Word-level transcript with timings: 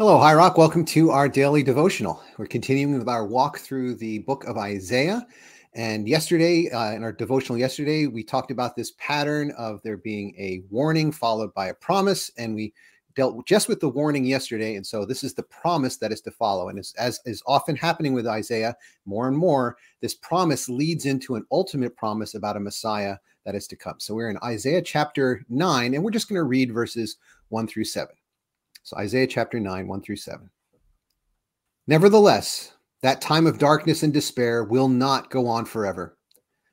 Hello, 0.00 0.16
High 0.16 0.32
Rock. 0.32 0.56
Welcome 0.56 0.86
to 0.86 1.10
our 1.10 1.28
daily 1.28 1.62
devotional. 1.62 2.22
We're 2.38 2.46
continuing 2.46 2.98
with 2.98 3.06
our 3.06 3.26
walk 3.26 3.58
through 3.58 3.96
the 3.96 4.20
book 4.20 4.44
of 4.44 4.56
Isaiah. 4.56 5.26
And 5.74 6.08
yesterday, 6.08 6.70
uh, 6.70 6.92
in 6.92 7.04
our 7.04 7.12
devotional 7.12 7.58
yesterday, 7.58 8.06
we 8.06 8.24
talked 8.24 8.50
about 8.50 8.74
this 8.74 8.92
pattern 8.92 9.50
of 9.58 9.82
there 9.82 9.98
being 9.98 10.34
a 10.38 10.62
warning 10.70 11.12
followed 11.12 11.52
by 11.52 11.66
a 11.66 11.74
promise. 11.74 12.30
And 12.38 12.54
we 12.54 12.72
dealt 13.14 13.46
just 13.46 13.68
with 13.68 13.78
the 13.78 13.90
warning 13.90 14.24
yesterday. 14.24 14.76
And 14.76 14.86
so 14.86 15.04
this 15.04 15.22
is 15.22 15.34
the 15.34 15.42
promise 15.42 15.98
that 15.98 16.12
is 16.12 16.22
to 16.22 16.30
follow. 16.30 16.70
And 16.70 16.78
as, 16.96 17.20
is 17.26 17.42
often 17.46 17.76
happening 17.76 18.14
with 18.14 18.26
Isaiah, 18.26 18.74
more 19.04 19.28
and 19.28 19.36
more, 19.36 19.76
this 20.00 20.14
promise 20.14 20.70
leads 20.70 21.04
into 21.04 21.34
an 21.34 21.44
ultimate 21.52 21.94
promise 21.94 22.34
about 22.34 22.56
a 22.56 22.60
Messiah 22.60 23.16
that 23.44 23.54
is 23.54 23.66
to 23.66 23.76
come. 23.76 23.96
So 24.00 24.14
we're 24.14 24.30
in 24.30 24.38
Isaiah 24.42 24.80
chapter 24.80 25.44
9, 25.50 25.92
and 25.92 26.02
we're 26.02 26.10
just 26.10 26.30
going 26.30 26.38
to 26.38 26.44
read 26.44 26.72
verses 26.72 27.18
1 27.50 27.66
through 27.66 27.84
7. 27.84 28.14
Isaiah 28.92 29.26
chapter 29.26 29.60
9, 29.60 29.86
1 29.86 30.02
through 30.02 30.16
7. 30.16 30.50
Nevertheless, 31.86 32.72
that 33.02 33.20
time 33.20 33.46
of 33.46 33.58
darkness 33.58 34.02
and 34.02 34.12
despair 34.12 34.64
will 34.64 34.88
not 34.88 35.30
go 35.30 35.46
on 35.46 35.64
forever. 35.64 36.16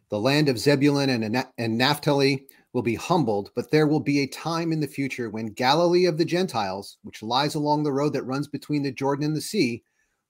The 0.10 0.20
land 0.20 0.50
of 0.50 0.60
Zebulun 0.60 1.10
and, 1.10 1.46
and 1.58 1.78
Naphtali 1.78 2.48
will 2.74 2.82
be 2.82 2.96
humbled, 2.96 3.52
but 3.56 3.72
there 3.72 3.88
will 3.88 4.00
be 4.00 4.20
a 4.20 4.28
time 4.28 4.72
in 4.72 4.80
the 4.80 4.88
future 4.88 5.30
when 5.30 5.48
Galilee 5.48 6.06
of 6.06 6.18
the 6.18 6.26
Gentiles, 6.26 6.98
which 7.04 7.24
lies 7.24 7.56
along 7.56 7.84
the 7.84 7.92
road 7.92 8.14
that 8.14 8.26
runs 8.26 8.48
between 8.48 8.84
the 8.84 8.92
Jordan 8.92 9.26
and 9.26 9.36
the 9.36 9.42
sea, 9.42 9.84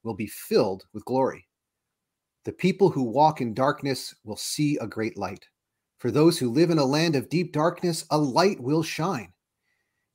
will 0.03 0.13
be 0.13 0.27
filled 0.27 0.85
with 0.93 1.05
glory. 1.05 1.47
The 2.45 2.53
people 2.53 2.89
who 2.89 3.03
walk 3.03 3.41
in 3.41 3.53
darkness 3.53 4.15
will 4.23 4.37
see 4.37 4.77
a 4.77 4.87
great 4.87 5.17
light. 5.17 5.45
For 5.99 6.11
those 6.11 6.37
who 6.37 6.49
live 6.49 6.69
in 6.69 6.77
a 6.77 6.85
land 6.85 7.15
of 7.15 7.27
deep 7.27 7.51
darkness, 7.51 8.05
a 8.11 8.17
light 8.17 8.59
will 8.59 8.83
shine. 8.83 9.33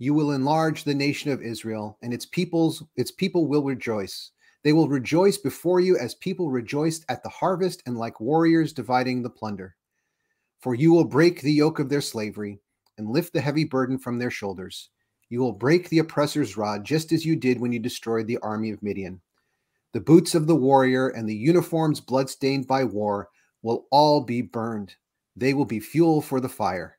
You 0.02 0.14
will 0.14 0.32
enlarge 0.32 0.82
the 0.82 0.96
nation 0.96 1.30
of 1.30 1.42
Israel, 1.42 1.96
and 2.02 2.12
its 2.12 2.26
peoples 2.26 2.82
its 2.96 3.12
people 3.12 3.46
will 3.46 3.62
rejoice. 3.62 4.32
They 4.64 4.72
will 4.72 4.88
rejoice 4.88 5.38
before 5.38 5.78
you 5.78 5.96
as 5.96 6.16
people 6.16 6.50
rejoiced 6.50 7.04
at 7.08 7.22
the 7.22 7.28
harvest 7.28 7.84
and 7.86 7.96
like 7.96 8.18
warriors 8.18 8.72
dividing 8.72 9.22
the 9.22 9.30
plunder. 9.30 9.76
For 10.58 10.74
you 10.74 10.92
will 10.92 11.04
break 11.04 11.40
the 11.40 11.52
yoke 11.52 11.78
of 11.78 11.88
their 11.88 12.00
slavery 12.00 12.58
and 12.98 13.10
lift 13.10 13.32
the 13.32 13.40
heavy 13.40 13.62
burden 13.62 13.96
from 13.96 14.18
their 14.18 14.32
shoulders. 14.32 14.90
You 15.28 15.38
will 15.38 15.52
break 15.52 15.88
the 15.88 16.00
oppressor's 16.00 16.56
rod, 16.56 16.84
just 16.84 17.12
as 17.12 17.24
you 17.24 17.36
did 17.36 17.60
when 17.60 17.70
you 17.70 17.78
destroyed 17.78 18.26
the 18.26 18.38
army 18.38 18.72
of 18.72 18.82
Midian. 18.82 19.20
The 19.92 20.00
boots 20.00 20.34
of 20.34 20.48
the 20.48 20.56
warrior 20.56 21.10
and 21.10 21.28
the 21.28 21.36
uniforms 21.36 22.00
bloodstained 22.00 22.66
by 22.66 22.82
war 22.82 23.28
will 23.62 23.86
all 23.92 24.20
be 24.24 24.42
burned. 24.42 24.96
They 25.36 25.54
will 25.54 25.64
be 25.64 25.78
fuel 25.78 26.20
for 26.20 26.40
the 26.40 26.48
fire. 26.48 26.98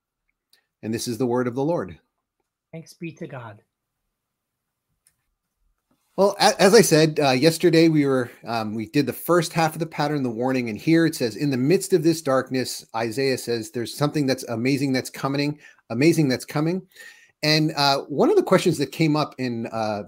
And 0.83 0.93
this 0.93 1.07
is 1.07 1.17
the 1.17 1.25
word 1.25 1.47
of 1.47 1.55
the 1.55 1.63
Lord. 1.63 1.97
Thanks 2.71 2.93
be 2.93 3.11
to 3.13 3.27
God. 3.27 3.61
Well, 6.17 6.35
as 6.39 6.75
I 6.75 6.81
said 6.81 7.19
uh, 7.19 7.31
yesterday, 7.31 7.87
we 7.87 8.05
were 8.05 8.29
um, 8.45 8.75
we 8.75 8.87
did 8.87 9.05
the 9.05 9.13
first 9.13 9.53
half 9.53 9.73
of 9.73 9.79
the 9.79 9.85
pattern, 9.85 10.23
the 10.23 10.29
warning, 10.29 10.69
and 10.69 10.77
here 10.77 11.05
it 11.05 11.15
says, 11.15 11.37
"In 11.37 11.49
the 11.49 11.57
midst 11.57 11.93
of 11.93 12.03
this 12.03 12.21
darkness," 12.21 12.85
Isaiah 12.95 13.37
says, 13.37 13.71
"There's 13.71 13.95
something 13.95 14.25
that's 14.25 14.43
amazing 14.43 14.91
that's 14.91 15.09
coming, 15.09 15.57
amazing 15.89 16.27
that's 16.27 16.45
coming." 16.45 16.81
And 17.43 17.71
uh, 17.75 18.01
one 18.01 18.29
of 18.29 18.35
the 18.35 18.43
questions 18.43 18.77
that 18.77 18.91
came 18.91 19.15
up 19.15 19.35
in 19.37 19.67
uh, 19.67 20.03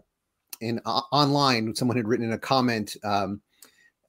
in 0.59 0.81
uh, 0.85 1.01
online, 1.11 1.73
someone 1.73 1.97
had 1.97 2.07
written 2.07 2.25
in 2.25 2.33
a 2.33 2.37
comment, 2.37 2.95
um, 3.03 3.41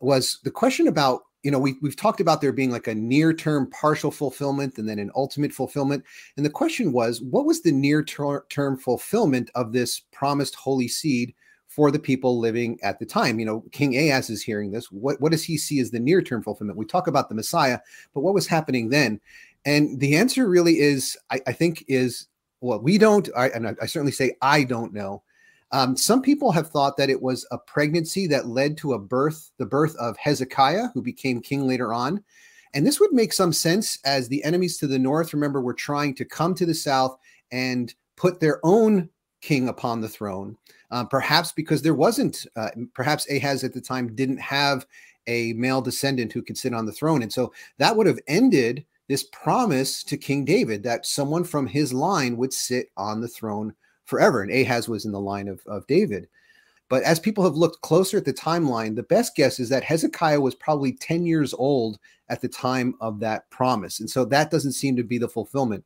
was 0.00 0.40
the 0.42 0.50
question 0.50 0.88
about 0.88 1.22
you 1.44 1.50
know, 1.50 1.58
we, 1.58 1.76
we've 1.82 1.94
talked 1.94 2.20
about 2.20 2.40
there 2.40 2.52
being 2.52 2.70
like 2.70 2.88
a 2.88 2.94
near 2.94 3.32
term 3.32 3.70
partial 3.70 4.10
fulfillment 4.10 4.78
and 4.78 4.88
then 4.88 4.98
an 4.98 5.10
ultimate 5.14 5.52
fulfillment. 5.52 6.02
And 6.36 6.44
the 6.44 6.50
question 6.50 6.90
was, 6.90 7.20
what 7.20 7.44
was 7.44 7.62
the 7.62 7.70
near 7.70 8.02
term 8.02 8.78
fulfillment 8.78 9.50
of 9.54 9.72
this 9.72 10.00
promised 10.10 10.54
holy 10.54 10.88
seed 10.88 11.34
for 11.68 11.90
the 11.90 11.98
people 11.98 12.40
living 12.40 12.78
at 12.82 12.98
the 12.98 13.04
time? 13.04 13.38
You 13.38 13.44
know, 13.44 13.64
King 13.72 13.94
Ahaz 13.96 14.30
is 14.30 14.42
hearing 14.42 14.72
this. 14.72 14.90
What, 14.90 15.20
what 15.20 15.32
does 15.32 15.44
he 15.44 15.58
see 15.58 15.80
as 15.80 15.90
the 15.90 16.00
near 16.00 16.22
term 16.22 16.42
fulfillment? 16.42 16.78
We 16.78 16.86
talk 16.86 17.06
about 17.06 17.28
the 17.28 17.34
Messiah, 17.34 17.78
but 18.14 18.20
what 18.20 18.34
was 18.34 18.46
happening 18.46 18.88
then? 18.88 19.20
And 19.66 20.00
the 20.00 20.16
answer 20.16 20.48
really 20.48 20.78
is, 20.80 21.16
I, 21.30 21.40
I 21.46 21.52
think, 21.52 21.84
is 21.88 22.26
well, 22.62 22.80
we 22.80 22.96
don't, 22.96 23.28
I, 23.36 23.50
and 23.50 23.68
I, 23.68 23.74
I 23.82 23.86
certainly 23.86 24.12
say 24.12 24.34
I 24.40 24.64
don't 24.64 24.94
know 24.94 25.22
um, 25.74 25.96
some 25.96 26.22
people 26.22 26.52
have 26.52 26.70
thought 26.70 26.96
that 26.98 27.10
it 27.10 27.20
was 27.20 27.44
a 27.50 27.58
pregnancy 27.58 28.28
that 28.28 28.46
led 28.46 28.76
to 28.78 28.92
a 28.92 28.98
birth, 28.98 29.50
the 29.58 29.66
birth 29.66 29.96
of 29.96 30.16
Hezekiah, 30.18 30.90
who 30.94 31.02
became 31.02 31.40
king 31.40 31.66
later 31.66 31.92
on. 31.92 32.22
And 32.74 32.86
this 32.86 33.00
would 33.00 33.12
make 33.12 33.32
some 33.32 33.52
sense 33.52 33.98
as 34.04 34.28
the 34.28 34.44
enemies 34.44 34.78
to 34.78 34.86
the 34.86 35.00
north, 35.00 35.34
remember, 35.34 35.60
were 35.60 35.74
trying 35.74 36.14
to 36.14 36.24
come 36.24 36.54
to 36.54 36.64
the 36.64 36.74
south 36.74 37.18
and 37.50 37.92
put 38.16 38.38
their 38.38 38.60
own 38.62 39.08
king 39.40 39.66
upon 39.68 40.00
the 40.00 40.08
throne. 40.08 40.56
Uh, 40.92 41.02
perhaps 41.06 41.50
because 41.50 41.82
there 41.82 41.94
wasn't, 41.94 42.46
uh, 42.54 42.70
perhaps 42.94 43.28
Ahaz 43.28 43.64
at 43.64 43.74
the 43.74 43.80
time 43.80 44.14
didn't 44.14 44.40
have 44.40 44.86
a 45.26 45.54
male 45.54 45.82
descendant 45.82 46.32
who 46.32 46.42
could 46.42 46.56
sit 46.56 46.72
on 46.72 46.86
the 46.86 46.92
throne. 46.92 47.20
And 47.20 47.32
so 47.32 47.52
that 47.78 47.96
would 47.96 48.06
have 48.06 48.20
ended 48.28 48.84
this 49.08 49.24
promise 49.24 50.04
to 50.04 50.16
King 50.16 50.44
David 50.44 50.84
that 50.84 51.04
someone 51.04 51.42
from 51.42 51.66
his 51.66 51.92
line 51.92 52.36
would 52.36 52.52
sit 52.52 52.92
on 52.96 53.20
the 53.20 53.28
throne 53.28 53.74
forever. 54.04 54.42
And 54.42 54.52
Ahaz 54.52 54.88
was 54.88 55.04
in 55.04 55.12
the 55.12 55.20
line 55.20 55.48
of, 55.48 55.62
of 55.66 55.86
David. 55.86 56.28
But 56.88 57.02
as 57.02 57.18
people 57.18 57.44
have 57.44 57.54
looked 57.54 57.80
closer 57.80 58.18
at 58.18 58.24
the 58.24 58.32
timeline, 58.32 58.94
the 58.94 59.02
best 59.02 59.34
guess 59.34 59.58
is 59.58 59.68
that 59.70 59.84
Hezekiah 59.84 60.40
was 60.40 60.54
probably 60.54 60.92
10 60.92 61.24
years 61.24 61.54
old 61.54 61.98
at 62.28 62.40
the 62.40 62.48
time 62.48 62.94
of 63.00 63.20
that 63.20 63.48
promise. 63.50 64.00
And 64.00 64.08
so 64.08 64.24
that 64.26 64.50
doesn't 64.50 64.72
seem 64.72 64.96
to 64.96 65.02
be 65.02 65.18
the 65.18 65.28
fulfillment. 65.28 65.84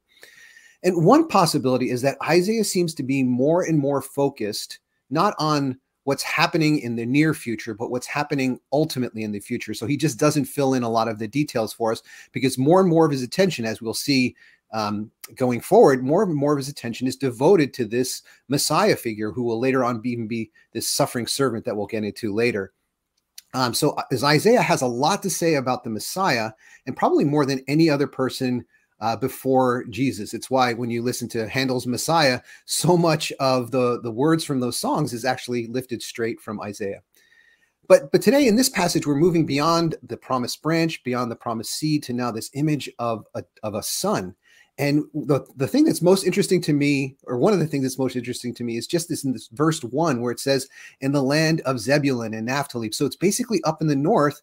And 0.83 1.05
one 1.05 1.27
possibility 1.27 1.91
is 1.91 2.03
that 2.03 2.19
Isaiah 2.23 2.65
seems 2.65 2.95
to 2.95 3.03
be 3.03 3.23
more 3.23 3.62
and 3.62 3.79
more 3.79 4.03
focused 4.03 4.79
not 5.11 5.35
on 5.39 5.79
what's 6.05 6.23
happening 6.23 6.79
in 6.79 6.97
the 6.97 7.05
near 7.05 7.35
future, 7.35 7.75
but 7.75 7.91
what's 7.91 8.06
happening 8.06 8.59
ultimately 8.73 9.23
in 9.23 9.33
the 9.33 9.41
future. 9.41 9.75
So 9.75 9.87
he 9.87 9.97
just 9.97 10.19
doesn't 10.19 10.47
fill 10.47 10.75
in 10.75 10.83
a 10.83 10.89
lot 10.89 11.09
of 11.09 11.19
the 11.19 11.29
details 11.29 11.73
for 11.73 11.93
us 11.93 12.03
because 12.33 12.56
more 12.56 12.81
and 12.81 12.89
more 12.89 13.05
of 13.05 13.12
his 13.12 13.23
attention, 13.23 13.65
as 13.65 13.83
we'll 13.83 13.93
see 13.93 14.35
um, 14.73 15.11
going 15.34 15.61
forward, 15.61 16.05
more 16.05 16.23
and 16.23 16.34
more 16.34 16.53
of 16.53 16.59
his 16.59 16.69
attention 16.69 17.06
is 17.06 17.17
devoted 17.17 17.73
to 17.75 17.84
this 17.84 18.23
Messiah 18.49 18.97
figure 18.97 19.31
who 19.31 19.43
will 19.43 19.61
later 19.61 19.84
on 19.84 20.01
be, 20.01 20.11
even 20.11 20.29
be 20.29 20.51
this 20.73 20.89
suffering 20.89 21.27
servant 21.27 21.65
that 21.65 21.77
we'll 21.77 21.87
get 21.87 22.05
into 22.05 22.34
later. 22.34 22.73
Um, 23.55 23.73
so, 23.73 23.91
uh, 23.91 24.03
as 24.12 24.23
Isaiah 24.25 24.61
has 24.61 24.83
a 24.83 24.87
lot 24.87 25.23
to 25.23 25.31
say 25.31 25.55
about 25.55 25.84
the 25.84 25.91
Messiah, 25.91 26.51
and 26.87 26.97
probably 26.97 27.25
more 27.25 27.47
than 27.47 27.65
any 27.67 27.89
other 27.89 28.06
person 28.06 28.65
uh, 29.01 29.17
before 29.17 29.84
Jesus. 29.91 30.34
It's 30.34 30.51
why 30.51 30.73
when 30.75 30.91
you 30.91 31.03
listen 31.03 31.29
to 31.31 31.49
Handel's 31.49 31.87
Messiah, 31.87 32.41
so 32.67 32.97
much 32.97 33.33
of 33.41 33.71
the 33.71 34.00
the 34.03 34.11
words 34.11 34.45
from 34.45 34.61
those 34.61 34.79
songs 34.79 35.12
is 35.12 35.25
actually 35.25 35.67
lifted 35.69 36.03
straight 36.03 36.41
from 36.41 36.61
Isaiah. 36.61 37.03
But 37.87 38.12
but 38.12 38.23
today 38.23 38.47
in 38.49 38.56
this 38.56 38.69
passage, 38.69 39.06
we're 39.06 39.15
moving 39.15 39.47
beyond 39.47 39.97
the 40.03 40.17
promised 40.17 40.62
branch, 40.62 41.03
beyond 41.05 41.31
the 41.31 41.37
promised 41.37 41.75
seed, 41.75 42.03
to 42.05 42.12
now 42.12 42.31
this 42.31 42.50
image 42.55 42.91
of 42.99 43.27
a, 43.35 43.45
of 43.62 43.75
a 43.75 43.83
son 43.83 44.35
and 44.78 45.05
the, 45.12 45.44
the 45.56 45.66
thing 45.66 45.84
that's 45.84 46.03
most 46.03 46.25
interesting 46.25 46.61
to 46.62 46.72
me, 46.72 47.16
or 47.25 47.37
one 47.37 47.53
of 47.53 47.59
the 47.59 47.66
things 47.66 47.84
that's 47.84 47.99
most 47.99 48.16
interesting 48.16 48.55
to 48.55 48.64
me, 48.64 48.76
is 48.76 48.87
just 48.87 49.08
this 49.08 49.25
in 49.25 49.32
this 49.32 49.49
verse 49.49 49.82
one 49.82 50.20
where 50.20 50.32
it 50.32 50.41
says, 50.41 50.69
in 51.00 51.12
the 51.12 51.23
land 51.23 51.61
of 51.62 51.81
Zebulun 51.81 52.32
and 52.32 52.47
Naphtali. 52.47 52.93
So 52.93 53.05
it's 53.05 53.17
basically 53.17 53.61
up 53.64 53.82
in 53.82 53.88
the 53.88 53.97
north, 53.97 54.41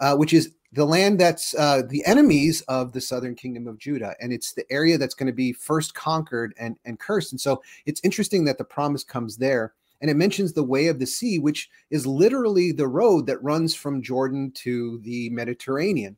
uh, 0.00 0.16
which 0.16 0.32
is 0.32 0.54
the 0.72 0.84
land 0.84 1.20
that's 1.20 1.54
uh, 1.54 1.82
the 1.88 2.04
enemies 2.06 2.62
of 2.62 2.92
the 2.92 3.00
southern 3.00 3.34
kingdom 3.34 3.68
of 3.68 3.78
Judah. 3.78 4.14
And 4.20 4.32
it's 4.32 4.54
the 4.54 4.64
area 4.72 4.98
that's 4.98 5.14
going 5.14 5.28
to 5.28 5.32
be 5.32 5.52
first 5.52 5.94
conquered 5.94 6.54
and, 6.58 6.76
and 6.84 6.98
cursed. 6.98 7.32
And 7.32 7.40
so 7.40 7.62
it's 7.86 8.00
interesting 8.02 8.44
that 8.46 8.58
the 8.58 8.64
promise 8.64 9.04
comes 9.04 9.36
there. 9.36 9.74
And 10.00 10.10
it 10.10 10.16
mentions 10.16 10.52
the 10.52 10.64
way 10.64 10.88
of 10.88 10.98
the 10.98 11.06
sea, 11.06 11.38
which 11.38 11.70
is 11.90 12.06
literally 12.06 12.72
the 12.72 12.88
road 12.88 13.26
that 13.26 13.42
runs 13.42 13.74
from 13.74 14.02
Jordan 14.02 14.50
to 14.56 14.98
the 15.02 15.30
Mediterranean. 15.30 16.16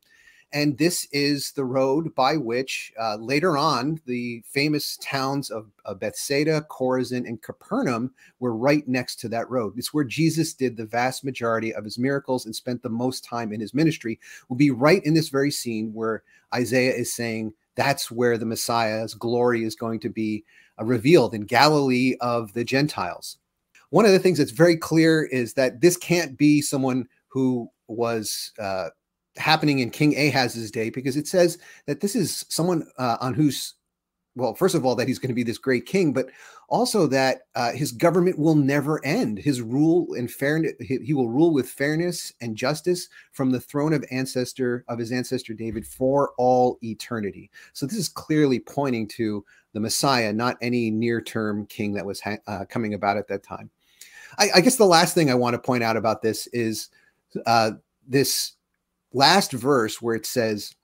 And 0.53 0.79
this 0.79 1.07
is 1.13 1.53
the 1.53 1.65
road 1.65 2.15
by 2.15 2.37
which 2.37 2.93
uh, 2.99 3.17
later 3.17 3.59
on 3.59 4.01
the 4.07 4.43
famous 4.47 4.97
towns 5.03 5.51
of, 5.51 5.67
Bethsaida, 5.99 6.65
Chorazin, 6.71 7.27
and 7.27 7.43
Capernaum 7.43 8.13
were 8.41 8.57
right 8.57 8.87
next 8.89 9.17
to 9.21 9.29
that 9.29 9.49
road. 9.51 9.75
It's 9.77 9.93
where 9.93 10.05
Jesus 10.05 10.55
did 10.55 10.77
the 10.77 10.87
vast 10.87 11.25
majority 11.25 11.75
of 11.75 11.85
his 11.85 11.99
miracles 11.99 12.47
and 12.47 12.55
spent 12.55 12.83
the 12.83 12.89
most 12.89 13.25
time 13.25 13.53
in 13.53 13.61
his 13.61 13.75
ministry. 13.75 14.19
Will 14.49 14.57
be 14.57 14.71
right 14.71 15.05
in 15.05 15.15
this 15.15 15.29
very 15.29 15.51
scene 15.51 15.93
where 15.93 16.23
Isaiah 16.55 16.95
is 16.95 17.15
saying 17.15 17.53
that's 17.77 18.11
where 18.11 18.39
the 18.39 18.47
Messiah's 18.47 19.15
glory 19.15 19.63
is 19.63 19.77
going 19.77 20.01
to 20.01 20.09
be 20.09 20.45
uh, 20.81 20.85
revealed 20.85 21.35
in 21.35 21.43
Galilee 21.43 22.17
of 22.21 22.53
the 22.53 22.65
Gentiles. 22.65 23.39
one 23.91 24.05
of 24.05 24.13
the 24.13 24.19
things 24.19 24.39
that's 24.39 24.51
very 24.51 24.77
clear 24.77 25.25
is 25.25 25.55
that 25.55 25.81
this 25.81 25.97
can't 25.97 26.37
be 26.37 26.61
someone 26.61 27.07
who 27.29 27.71
was 27.87 28.53
uh, 28.59 28.89
happening 29.39 29.81
in 29.81 29.91
King 29.91 30.15
Ahaz's 30.17 30.71
day, 30.71 30.91
because 30.91 31.17
it 31.17 31.27
says 31.27 31.59
that 31.87 32.01
this 32.01 32.17
is 32.17 32.45
someone 32.49 32.87
uh, 32.99 33.17
on 33.21 33.35
whose 33.35 33.75
well, 34.37 34.55
first 34.55 34.75
of 34.75 34.85
all, 34.85 34.95
that 34.95 35.09
he's 35.09 35.19
going 35.19 35.31
to 35.31 35.35
be 35.35 35.43
this 35.43 35.59
great 35.59 35.87
king, 35.87 36.13
but 36.13 36.29
also 36.69 37.07
that 37.07 37.43
uh, 37.55 37.73
his 37.73 37.91
government 37.91 38.39
will 38.39 38.55
never 38.55 39.03
end. 39.05 39.39
His 39.39 39.63
rule 39.63 40.13
and 40.13 40.31
fairness, 40.31 40.73
he, 40.79 41.15
will 41.15 41.31
rule 41.31 41.55
with 41.55 41.69
fairness 41.69 42.33
and 42.43 42.55
justice 42.55 43.09
from 43.33 43.51
the 43.51 43.61
throne 43.61 43.95
of 43.95 44.05
ancestor 44.11 44.85
of 44.89 44.99
his 44.99 45.11
ancestor 45.11 45.55
David 45.55 45.87
for 45.87 46.33
all 46.37 46.79
eternity. 46.83 47.51
So 47.73 47.87
this 47.87 47.97
is 47.97 48.11
clearly 48.11 48.61
pointing 48.61 49.09
to 49.09 49.43
the 49.73 49.81
Messiah, 49.81 50.33
not 50.35 50.59
any 50.61 50.91
near-term 50.91 51.65
king 51.67 51.95
that 51.95 52.05
was 52.05 52.21
ha- 52.21 52.37
uh, 52.47 52.67
coming 52.69 52.93
about 52.93 53.17
at 53.17 53.29
that 53.29 53.43
time. 53.43 53.71
I, 54.39 54.51
I, 54.57 54.61
guess 54.61 54.77
the 54.77 54.85
last 54.85 55.15
thing 55.15 55.31
I 55.31 55.35
want 55.35 55.55
to 55.55 55.59
point 55.59 55.83
out 55.83 55.97
about 55.97 56.21
this 56.21 56.47
is 56.49 56.91
uh, 57.47 57.73
this 58.07 58.56
last 59.17 59.53
verse 59.53 60.03
where 60.03 60.15
it 60.15 60.27
says 60.27 60.75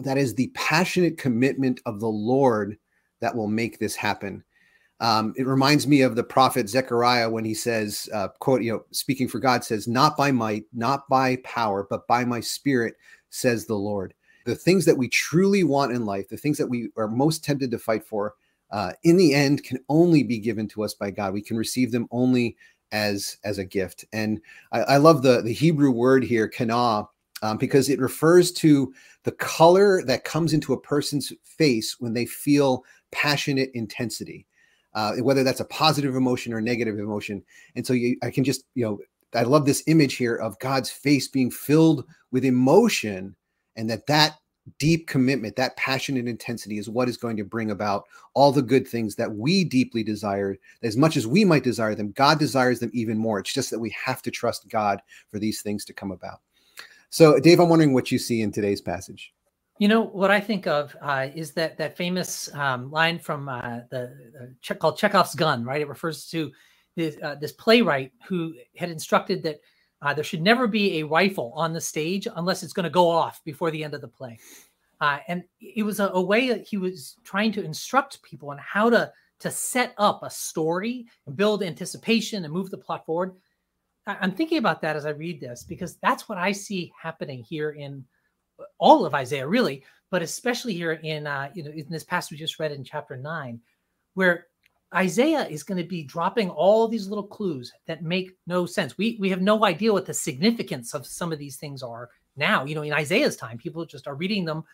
that 0.00 0.18
is 0.18 0.34
the 0.34 0.50
passionate 0.54 1.18
commitment 1.18 1.80
of 1.86 2.00
the 2.00 2.08
Lord 2.08 2.78
that 3.20 3.34
will 3.34 3.48
make 3.48 3.78
this 3.78 3.94
happen. 3.94 4.42
Um, 5.00 5.32
it 5.36 5.46
reminds 5.46 5.86
me 5.86 6.00
of 6.00 6.16
the 6.16 6.24
prophet 6.24 6.68
Zechariah 6.68 7.30
when 7.30 7.44
he 7.44 7.54
says, 7.54 8.08
uh, 8.12 8.28
quote, 8.40 8.62
you 8.62 8.72
know, 8.72 8.84
speaking 8.90 9.28
for 9.28 9.38
God 9.38 9.62
says, 9.64 9.86
not 9.86 10.16
by 10.16 10.32
might, 10.32 10.64
not 10.72 11.08
by 11.08 11.36
power, 11.44 11.86
but 11.88 12.06
by 12.08 12.24
my 12.24 12.40
spirit, 12.40 12.94
says 13.30 13.66
the 13.66 13.74
Lord. 13.74 14.14
The 14.44 14.56
things 14.56 14.84
that 14.86 14.96
we 14.96 15.08
truly 15.08 15.62
want 15.62 15.92
in 15.92 16.06
life, 16.06 16.28
the 16.28 16.36
things 16.36 16.58
that 16.58 16.66
we 16.66 16.88
are 16.96 17.06
most 17.06 17.44
tempted 17.44 17.70
to 17.70 17.78
fight 17.78 18.04
for, 18.04 18.34
uh, 18.70 18.92
in 19.04 19.16
the 19.16 19.34
end 19.34 19.62
can 19.62 19.78
only 19.88 20.22
be 20.22 20.38
given 20.38 20.66
to 20.68 20.82
us 20.82 20.94
by 20.94 21.10
God. 21.10 21.32
We 21.32 21.42
can 21.42 21.56
receive 21.56 21.92
them 21.92 22.08
only 22.10 22.56
as 22.90 23.36
as 23.44 23.58
a 23.58 23.64
gift. 23.64 24.04
And 24.12 24.40
I, 24.72 24.80
I 24.80 24.96
love 24.96 25.22
the 25.22 25.42
the 25.42 25.52
Hebrew 25.52 25.90
word 25.90 26.24
here, 26.24 26.48
kana, 26.48 27.04
um, 27.42 27.58
because 27.58 27.88
it 27.88 28.00
refers 28.00 28.52
to 28.52 28.92
the 29.24 29.32
color 29.32 30.02
that 30.04 30.24
comes 30.24 30.52
into 30.52 30.72
a 30.72 30.80
person's 30.80 31.32
face 31.42 31.96
when 32.00 32.12
they 32.12 32.26
feel 32.26 32.84
passionate 33.12 33.70
intensity, 33.74 34.46
uh, 34.94 35.14
whether 35.16 35.44
that's 35.44 35.60
a 35.60 35.66
positive 35.66 36.16
emotion 36.16 36.52
or 36.52 36.60
negative 36.60 36.98
emotion. 36.98 37.42
And 37.76 37.86
so 37.86 37.92
you, 37.92 38.16
I 38.22 38.30
can 38.30 38.44
just, 38.44 38.64
you 38.74 38.84
know, 38.84 38.98
I 39.34 39.42
love 39.42 39.66
this 39.66 39.82
image 39.86 40.14
here 40.14 40.36
of 40.36 40.58
God's 40.58 40.90
face 40.90 41.28
being 41.28 41.50
filled 41.50 42.04
with 42.30 42.44
emotion, 42.44 43.36
and 43.76 43.88
that 43.90 44.06
that 44.06 44.38
deep 44.78 45.06
commitment, 45.06 45.56
that 45.56 45.76
passionate 45.76 46.26
intensity 46.26 46.78
is 46.78 46.90
what 46.90 47.08
is 47.08 47.16
going 47.16 47.36
to 47.36 47.44
bring 47.44 47.70
about 47.70 48.04
all 48.34 48.52
the 48.52 48.62
good 48.62 48.86
things 48.86 49.14
that 49.16 49.32
we 49.32 49.64
deeply 49.64 50.02
desire. 50.02 50.56
As 50.82 50.96
much 50.96 51.16
as 51.16 51.26
we 51.26 51.44
might 51.44 51.64
desire 51.64 51.94
them, 51.94 52.12
God 52.12 52.38
desires 52.38 52.80
them 52.80 52.90
even 52.92 53.18
more. 53.18 53.38
It's 53.38 53.52
just 53.52 53.70
that 53.70 53.78
we 53.78 53.94
have 54.02 54.22
to 54.22 54.30
trust 54.30 54.68
God 54.68 55.00
for 55.30 55.38
these 55.38 55.62
things 55.62 55.84
to 55.86 55.92
come 55.92 56.10
about. 56.10 56.40
So, 57.10 57.38
Dave, 57.40 57.60
I'm 57.60 57.68
wondering 57.68 57.94
what 57.94 58.10
you 58.12 58.18
see 58.18 58.42
in 58.42 58.52
today's 58.52 58.80
passage. 58.80 59.32
You 59.78 59.88
know 59.88 60.02
what 60.02 60.30
I 60.30 60.40
think 60.40 60.66
of 60.66 60.96
uh, 61.00 61.28
is 61.34 61.52
that 61.52 61.78
that 61.78 61.96
famous 61.96 62.52
um, 62.54 62.90
line 62.90 63.18
from 63.18 63.48
uh, 63.48 63.80
the 63.90 64.12
uh, 64.68 64.74
called 64.74 64.98
Chekhov's 64.98 65.34
gun, 65.34 65.64
right? 65.64 65.80
It 65.80 65.88
refers 65.88 66.26
to 66.30 66.50
this, 66.96 67.16
uh, 67.22 67.36
this 67.36 67.52
playwright 67.52 68.12
who 68.26 68.54
had 68.76 68.90
instructed 68.90 69.42
that 69.44 69.60
uh, 70.02 70.12
there 70.14 70.24
should 70.24 70.42
never 70.42 70.66
be 70.66 70.98
a 70.98 71.06
rifle 71.06 71.52
on 71.54 71.72
the 71.72 71.80
stage 71.80 72.26
unless 72.36 72.62
it's 72.62 72.72
going 72.72 72.84
to 72.84 72.90
go 72.90 73.08
off 73.08 73.42
before 73.44 73.70
the 73.70 73.82
end 73.82 73.94
of 73.94 74.00
the 74.00 74.08
play. 74.08 74.38
Uh, 75.00 75.18
and 75.28 75.44
it 75.60 75.84
was 75.84 76.00
a, 76.00 76.08
a, 76.08 76.20
way 76.20 76.48
that 76.48 76.66
he 76.66 76.76
was 76.76 77.16
trying 77.22 77.52
to 77.52 77.64
instruct 77.64 78.20
people 78.22 78.50
on 78.50 78.58
how 78.58 78.90
to 78.90 79.12
to 79.38 79.50
set 79.52 79.94
up 79.98 80.24
a 80.24 80.30
story 80.30 81.06
and 81.26 81.36
build 81.36 81.62
anticipation 81.62 82.44
and 82.44 82.52
move 82.52 82.70
the 82.70 82.78
plot 82.78 83.06
forward. 83.06 83.36
I'm 84.08 84.32
thinking 84.32 84.58
about 84.58 84.80
that 84.82 84.96
as 84.96 85.06
I 85.06 85.10
read 85.10 85.40
this 85.40 85.62
because 85.62 85.96
that's 85.96 86.28
what 86.28 86.38
I 86.38 86.52
see 86.52 86.92
happening 87.00 87.42
here 87.42 87.70
in 87.70 88.04
uh, 88.58 88.64
all 88.78 89.04
of 89.04 89.14
Isaiah, 89.14 89.46
really, 89.46 89.84
but 90.10 90.22
especially 90.22 90.74
here 90.74 90.92
in 90.92 91.26
uh, 91.26 91.50
you 91.54 91.62
know 91.62 91.70
in 91.70 91.86
this 91.90 92.04
passage 92.04 92.32
we 92.32 92.38
just 92.38 92.58
read 92.58 92.72
in 92.72 92.84
chapter 92.84 93.16
nine, 93.16 93.60
where 94.14 94.46
Isaiah 94.94 95.46
is 95.46 95.62
going 95.62 95.80
to 95.82 95.88
be 95.88 96.02
dropping 96.02 96.48
all 96.48 96.88
these 96.88 97.08
little 97.08 97.26
clues 97.26 97.72
that 97.86 98.02
make 98.02 98.36
no 98.46 98.64
sense. 98.64 98.96
We 98.96 99.18
we 99.20 99.28
have 99.30 99.42
no 99.42 99.64
idea 99.64 99.92
what 99.92 100.06
the 100.06 100.14
significance 100.14 100.94
of 100.94 101.06
some 101.06 101.32
of 101.32 101.38
these 101.38 101.56
things 101.56 101.82
are 101.82 102.08
now. 102.36 102.64
You 102.64 102.74
know, 102.74 102.82
in 102.82 102.92
Isaiah's 102.92 103.36
time, 103.36 103.58
people 103.58 103.84
just 103.84 104.08
are 104.08 104.14
reading 104.14 104.44
them, 104.44 104.64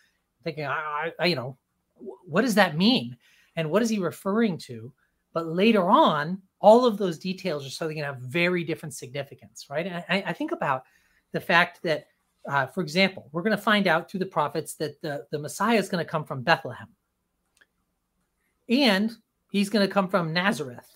thinking, 0.43 0.65
I, 0.65 1.11
I 1.19 1.25
you 1.25 1.35
know, 1.35 1.57
what 2.25 2.43
does 2.43 2.55
that 2.55 2.77
mean, 2.77 3.17
and 3.57 3.69
what 3.69 3.81
is 3.81 3.89
he 3.89 3.99
referring 3.99 4.57
to? 4.59 4.93
But 5.33 5.47
later 5.47 5.89
on, 5.89 6.41
all 6.65 6.83
of 6.83 6.97
those 6.97 7.19
details 7.19 7.63
are 7.63 7.69
suddenly 7.69 7.93
going 7.93 8.07
to 8.07 8.11
have 8.11 8.23
very 8.23 8.63
different 8.63 8.95
significance, 8.95 9.67
right? 9.69 9.85
And 9.85 10.03
I, 10.09 10.23
I 10.25 10.33
think 10.33 10.51
about 10.51 10.85
the 11.31 11.39
fact 11.39 11.83
that, 11.83 12.07
uh, 12.49 12.65
for 12.65 12.81
example, 12.81 13.29
we're 13.31 13.43
going 13.43 13.55
to 13.55 13.61
find 13.61 13.85
out 13.85 14.09
through 14.09 14.21
the 14.21 14.25
prophets 14.25 14.73
that 14.77 14.99
the, 15.03 15.27
the 15.29 15.37
Messiah 15.37 15.77
is 15.77 15.89
going 15.89 16.03
to 16.03 16.09
come 16.09 16.23
from 16.23 16.41
Bethlehem. 16.41 16.87
And 18.67 19.15
he's 19.51 19.69
going 19.69 19.87
to 19.87 19.93
come 19.93 20.07
from 20.07 20.33
Nazareth. 20.33 20.91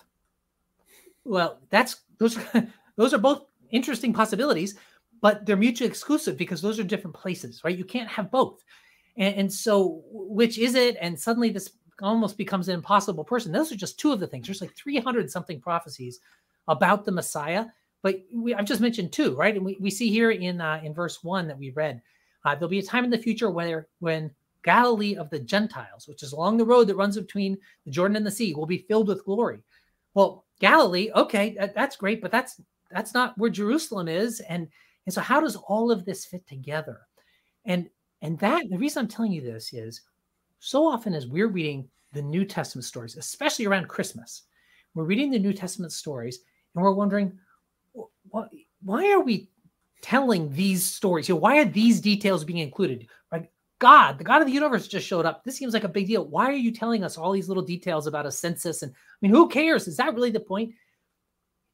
Well, 1.23 1.59
that's 1.69 1.97
those 2.17 2.35
are, 2.35 2.67
those 2.95 3.13
are 3.13 3.19
both 3.19 3.45
interesting 3.69 4.11
possibilities, 4.11 4.73
but 5.21 5.45
they're 5.45 5.55
mutually 5.55 5.87
exclusive 5.87 6.35
because 6.35 6.63
those 6.63 6.79
are 6.79 6.83
different 6.83 7.15
places, 7.15 7.61
right? 7.63 7.77
You 7.77 7.85
can't 7.85 8.09
have 8.09 8.31
both. 8.31 8.63
And, 9.17 9.35
and 9.35 9.53
so, 9.53 10.01
which 10.09 10.57
is 10.57 10.73
it? 10.73 10.97
And 10.99 11.19
suddenly, 11.19 11.51
this 11.51 11.69
almost 12.01 12.37
becomes 12.37 12.67
an 12.67 12.75
impossible 12.75 13.23
person. 13.23 13.51
Those 13.51 13.71
are 13.71 13.77
just 13.77 13.99
two 13.99 14.11
of 14.11 14.19
the 14.19 14.27
things. 14.27 14.47
There's 14.47 14.61
like 14.61 14.75
300 14.75 15.29
something 15.29 15.59
prophecies 15.59 16.19
about 16.67 17.05
the 17.05 17.11
Messiah, 17.11 17.65
but 18.01 18.21
we, 18.33 18.53
I've 18.53 18.65
just 18.65 18.81
mentioned 18.81 19.11
two, 19.11 19.35
right? 19.35 19.55
And 19.55 19.65
we, 19.65 19.77
we 19.79 19.89
see 19.89 20.09
here 20.09 20.31
in 20.31 20.61
uh, 20.61 20.81
in 20.83 20.93
verse 20.93 21.23
one 21.23 21.47
that 21.47 21.57
we 21.57 21.71
read, 21.71 22.01
uh, 22.45 22.55
there'll 22.55 22.69
be 22.69 22.79
a 22.79 22.83
time 22.83 23.03
in 23.03 23.09
the 23.09 23.17
future 23.17 23.49
where 23.49 23.87
when 23.99 24.31
Galilee 24.63 25.15
of 25.15 25.29
the 25.29 25.39
Gentiles, 25.39 26.07
which 26.07 26.23
is 26.23 26.33
along 26.33 26.57
the 26.57 26.65
road 26.65 26.87
that 26.87 26.95
runs 26.95 27.17
between 27.17 27.57
the 27.85 27.91
Jordan 27.91 28.17
and 28.17 28.25
the 28.25 28.31
sea, 28.31 28.53
will 28.53 28.65
be 28.65 28.85
filled 28.87 29.07
with 29.07 29.25
glory. 29.25 29.63
Well, 30.13 30.45
Galilee, 30.59 31.11
okay, 31.15 31.55
that, 31.57 31.73
that's 31.73 31.95
great, 31.95 32.21
but 32.21 32.31
that's 32.31 32.61
that's 32.91 33.13
not 33.13 33.37
where 33.37 33.49
Jerusalem 33.49 34.07
is, 34.07 34.39
and 34.41 34.67
and 35.05 35.13
so 35.13 35.21
how 35.21 35.39
does 35.39 35.55
all 35.55 35.91
of 35.91 36.05
this 36.05 36.25
fit 36.25 36.47
together? 36.47 37.01
And 37.65 37.89
and 38.21 38.37
that 38.39 38.69
the 38.69 38.77
reason 38.77 39.01
I'm 39.01 39.07
telling 39.07 39.31
you 39.31 39.41
this 39.41 39.73
is 39.73 40.01
so 40.59 40.85
often 40.85 41.13
as 41.13 41.27
we're 41.27 41.47
reading 41.47 41.87
the 42.13 42.21
New 42.21 42.45
Testament 42.45 42.85
stories, 42.85 43.17
especially 43.17 43.65
around 43.65 43.87
Christmas, 43.87 44.43
we're 44.93 45.03
reading 45.03 45.31
the 45.31 45.39
New 45.39 45.53
Testament 45.53 45.91
stories 45.91 46.39
and 46.75 46.83
we're 46.83 46.91
wondering, 46.91 47.37
why, 48.29 49.11
are 49.11 49.21
we 49.21 49.49
telling 50.01 50.51
these 50.51 50.83
stories? 50.83 51.29
You 51.29 51.35
know, 51.35 51.41
why 51.41 51.59
are 51.59 51.65
these 51.65 52.01
details 52.01 52.43
being 52.43 52.59
included? 52.59 53.07
Right? 53.31 53.49
God, 53.79 54.17
the 54.17 54.23
God 54.23 54.41
of 54.41 54.47
the 54.47 54.53
universe 54.53 54.87
just 54.87 55.07
showed 55.07 55.25
up. 55.25 55.43
This 55.43 55.57
seems 55.57 55.73
like 55.73 55.83
a 55.83 55.89
big 55.89 56.07
deal. 56.07 56.25
Why 56.25 56.45
are 56.45 56.53
you 56.53 56.71
telling 56.71 57.03
us 57.03 57.17
all 57.17 57.31
these 57.31 57.47
little 57.47 57.63
details 57.63 58.07
about 58.07 58.25
a 58.25 58.31
census? 58.31 58.81
And 58.81 58.91
I 58.91 58.95
mean, 59.21 59.31
who 59.31 59.47
cares? 59.49 59.87
Is 59.87 59.97
that 59.97 60.13
really 60.13 60.31
the 60.31 60.39
point? 60.39 60.73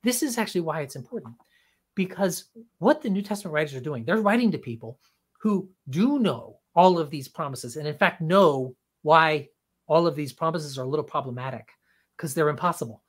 This 0.04 0.22
is 0.22 0.38
actually 0.38 0.62
why 0.62 0.82
it's 0.82 0.96
important. 0.96 1.36
Because 1.96 2.46
what 2.80 3.02
the 3.02 3.10
New 3.10 3.22
Testament 3.22 3.54
writers 3.54 3.74
are 3.74 3.80
doing, 3.80 4.04
they're 4.04 4.18
writing 4.18 4.52
to 4.52 4.58
people 4.58 5.00
who 5.40 5.70
do 5.90 6.20
know 6.20 6.55
all 6.76 7.00
of 7.00 7.10
these 7.10 7.28
promises. 7.28 7.78
And 7.78 7.88
in 7.88 7.98
fact 7.98 8.22
know 8.22 8.76
why 9.02 9.48
all 9.88 10.08
of 10.08 10.16
these 10.16 10.34
promises 10.34 10.78
are 10.78 10.84
a 10.84 10.88
little 10.88 11.06
problematic 11.06 11.70
because 12.16 12.34
they're 12.34 12.50
impossible. 12.50 13.02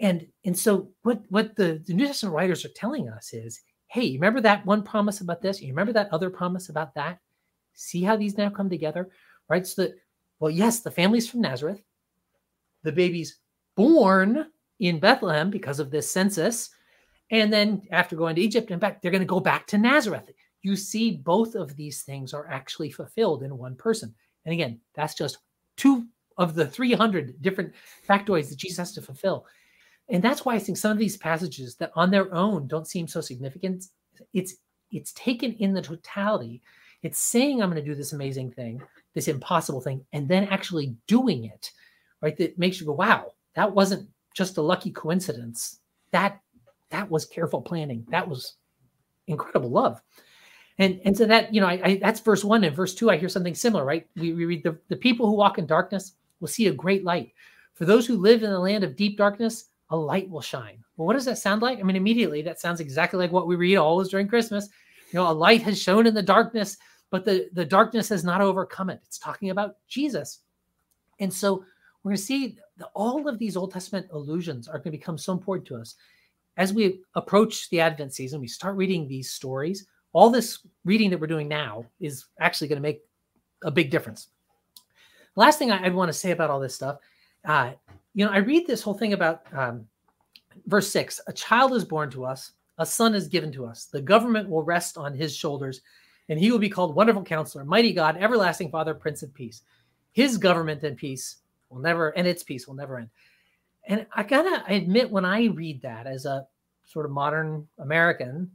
And 0.00 0.26
and 0.44 0.56
so 0.56 0.90
what 1.02 1.22
what 1.28 1.56
the, 1.56 1.82
the 1.86 1.94
new 1.94 2.06
testament 2.06 2.34
writers 2.34 2.64
are 2.64 2.70
telling 2.74 3.08
us 3.08 3.32
is 3.32 3.60
hey 3.88 4.04
you 4.04 4.18
remember 4.18 4.40
that 4.42 4.66
one 4.66 4.82
promise 4.82 5.20
about 5.20 5.42
this? 5.42 5.60
You 5.60 5.68
remember 5.68 5.92
that 5.94 6.12
other 6.12 6.30
promise 6.30 6.68
about 6.68 6.94
that? 6.94 7.18
See 7.74 8.02
how 8.02 8.16
these 8.16 8.36
now 8.36 8.50
come 8.50 8.70
together 8.70 9.10
right? 9.48 9.66
So 9.66 9.82
that 9.82 9.94
well 10.40 10.50
yes 10.50 10.80
the 10.80 10.90
family's 10.90 11.28
from 11.28 11.40
nazareth. 11.40 11.82
The 12.84 12.92
baby's 12.92 13.38
born 13.76 14.46
in 14.80 15.00
bethlehem 15.00 15.50
because 15.50 15.80
of 15.80 15.90
this 15.90 16.10
census. 16.10 16.70
And 17.30 17.52
then 17.52 17.82
after 17.90 18.16
going 18.16 18.36
to 18.36 18.42
egypt 18.42 18.70
and 18.70 18.80
back 18.80 19.02
they're 19.02 19.10
going 19.10 19.20
to 19.20 19.26
go 19.26 19.40
back 19.40 19.66
to 19.68 19.78
nazareth 19.78 20.30
you 20.62 20.76
see 20.76 21.16
both 21.16 21.54
of 21.54 21.76
these 21.76 22.02
things 22.02 22.34
are 22.34 22.48
actually 22.48 22.90
fulfilled 22.90 23.42
in 23.42 23.56
one 23.56 23.76
person. 23.76 24.14
And 24.44 24.52
again, 24.52 24.80
that's 24.94 25.14
just 25.14 25.38
two 25.76 26.06
of 26.36 26.54
the 26.54 26.66
300 26.66 27.40
different 27.42 27.72
factoids 28.08 28.48
that 28.48 28.58
Jesus 28.58 28.78
has 28.78 28.92
to 28.92 29.02
fulfill. 29.02 29.46
And 30.08 30.22
that's 30.22 30.44
why 30.44 30.54
I 30.54 30.58
think 30.58 30.78
some 30.78 30.92
of 30.92 30.98
these 30.98 31.16
passages 31.16 31.76
that 31.76 31.92
on 31.94 32.10
their 32.10 32.32
own 32.34 32.66
don't 32.66 32.86
seem 32.86 33.06
so 33.06 33.20
significant, 33.20 33.84
it's 34.32 34.56
it's 34.90 35.12
taken 35.12 35.52
in 35.54 35.74
the 35.74 35.82
totality. 35.82 36.62
It's 37.02 37.18
saying 37.18 37.62
I'm 37.62 37.70
going 37.70 37.82
to 37.82 37.88
do 37.88 37.94
this 37.94 38.14
amazing 38.14 38.52
thing, 38.52 38.80
this 39.14 39.28
impossible 39.28 39.82
thing, 39.82 40.04
and 40.14 40.26
then 40.26 40.44
actually 40.44 40.96
doing 41.06 41.44
it, 41.44 41.70
right? 42.22 42.36
That 42.38 42.58
makes 42.58 42.80
you 42.80 42.86
go, 42.86 42.92
wow, 42.92 43.32
that 43.54 43.72
wasn't 43.72 44.08
just 44.34 44.56
a 44.56 44.62
lucky 44.62 44.90
coincidence. 44.90 45.80
That 46.10 46.40
that 46.90 47.10
was 47.10 47.26
careful 47.26 47.60
planning. 47.60 48.06
That 48.08 48.26
was 48.26 48.54
incredible 49.26 49.70
love. 49.70 50.00
And 50.78 51.00
and 51.04 51.16
so 51.16 51.26
that 51.26 51.52
you 51.52 51.60
know, 51.60 51.66
I, 51.66 51.80
I, 51.82 51.98
that's 52.00 52.20
verse 52.20 52.44
one. 52.44 52.64
And 52.64 52.74
verse 52.74 52.94
two, 52.94 53.10
I 53.10 53.16
hear 53.16 53.28
something 53.28 53.54
similar, 53.54 53.84
right? 53.84 54.06
We, 54.16 54.32
we 54.32 54.44
read 54.44 54.62
the, 54.62 54.78
the 54.88 54.96
people 54.96 55.26
who 55.26 55.34
walk 55.34 55.58
in 55.58 55.66
darkness 55.66 56.12
will 56.40 56.48
see 56.48 56.68
a 56.68 56.72
great 56.72 57.04
light. 57.04 57.32
For 57.74 57.84
those 57.84 58.06
who 58.06 58.16
live 58.16 58.42
in 58.42 58.50
the 58.50 58.58
land 58.58 58.84
of 58.84 58.96
deep 58.96 59.16
darkness, 59.16 59.66
a 59.90 59.96
light 59.96 60.28
will 60.28 60.40
shine. 60.40 60.82
Well, 60.96 61.06
what 61.06 61.14
does 61.14 61.24
that 61.24 61.38
sound 61.38 61.62
like? 61.62 61.78
I 61.78 61.82
mean, 61.82 61.96
immediately 61.96 62.42
that 62.42 62.60
sounds 62.60 62.80
exactly 62.80 63.18
like 63.18 63.32
what 63.32 63.46
we 63.46 63.56
read 63.56 63.76
always 63.76 64.08
during 64.08 64.28
Christmas. 64.28 64.68
You 65.12 65.18
know, 65.18 65.30
a 65.30 65.32
light 65.32 65.62
has 65.62 65.80
shone 65.80 66.06
in 66.06 66.14
the 66.14 66.22
darkness, 66.22 66.76
but 67.10 67.24
the, 67.24 67.48
the 67.52 67.64
darkness 67.64 68.08
has 68.10 68.24
not 68.24 68.40
overcome 68.40 68.90
it. 68.90 69.00
It's 69.06 69.18
talking 69.18 69.50
about 69.50 69.76
Jesus. 69.88 70.40
And 71.20 71.32
so 71.32 71.64
we're 72.02 72.10
going 72.10 72.16
to 72.16 72.22
see 72.22 72.58
that 72.76 72.90
all 72.94 73.26
of 73.26 73.38
these 73.38 73.56
Old 73.56 73.72
Testament 73.72 74.06
allusions 74.12 74.68
are 74.68 74.78
going 74.78 74.92
to 74.92 74.98
become 74.98 75.18
so 75.18 75.32
important 75.32 75.66
to 75.68 75.76
us. 75.76 75.94
As 76.56 76.72
we 76.72 77.00
approach 77.14 77.70
the 77.70 77.80
Advent 77.80 78.12
season, 78.12 78.40
we 78.40 78.48
start 78.48 78.76
reading 78.76 79.08
these 79.08 79.30
stories. 79.30 79.86
All 80.12 80.30
this 80.30 80.60
reading 80.84 81.10
that 81.10 81.20
we're 81.20 81.26
doing 81.26 81.48
now 81.48 81.84
is 82.00 82.26
actually 82.40 82.68
going 82.68 82.78
to 82.78 82.88
make 82.88 83.02
a 83.62 83.70
big 83.70 83.90
difference. 83.90 84.28
Last 85.36 85.58
thing 85.58 85.70
I'd 85.70 85.94
want 85.94 86.08
to 86.08 86.18
say 86.18 86.30
about 86.30 86.50
all 86.50 86.60
this 86.60 86.74
stuff, 86.74 86.98
uh, 87.44 87.72
you 88.14 88.24
know, 88.24 88.32
I 88.32 88.38
read 88.38 88.66
this 88.66 88.82
whole 88.82 88.94
thing 88.94 89.12
about 89.12 89.42
um, 89.52 89.86
verse 90.66 90.90
six 90.90 91.20
a 91.26 91.32
child 91.32 91.74
is 91.74 91.84
born 91.84 92.10
to 92.10 92.24
us, 92.24 92.52
a 92.78 92.86
son 92.86 93.14
is 93.14 93.28
given 93.28 93.52
to 93.52 93.66
us. 93.66 93.84
The 93.86 94.00
government 94.00 94.48
will 94.48 94.62
rest 94.62 94.98
on 94.98 95.14
his 95.14 95.36
shoulders, 95.36 95.82
and 96.28 96.38
he 96.38 96.50
will 96.50 96.58
be 96.58 96.68
called 96.68 96.94
Wonderful 96.94 97.22
Counselor, 97.22 97.64
Mighty 97.64 97.92
God, 97.92 98.16
Everlasting 98.16 98.70
Father, 98.70 98.94
Prince 98.94 99.22
of 99.22 99.32
Peace. 99.34 99.62
His 100.12 100.36
government 100.36 100.82
and 100.82 100.96
peace 100.96 101.36
will 101.70 101.78
never, 101.78 102.10
and 102.10 102.26
its 102.26 102.42
peace 102.42 102.66
will 102.66 102.74
never 102.74 102.98
end. 102.98 103.10
And 103.86 104.06
I 104.12 104.22
gotta 104.22 104.64
admit, 104.66 105.10
when 105.10 105.24
I 105.24 105.44
read 105.46 105.80
that 105.82 106.06
as 106.06 106.24
a 106.24 106.46
sort 106.84 107.06
of 107.06 107.12
modern 107.12 107.68
American, 107.78 108.50